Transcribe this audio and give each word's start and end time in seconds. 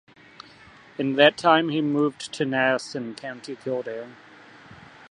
In 0.97 1.13
that 1.17 1.37
time 1.37 1.69
he 1.69 1.79
moved 1.79 2.33
to 2.33 2.43
Naas 2.43 2.95
in 2.95 3.13
County 3.13 3.55
Kildare. 3.55 4.07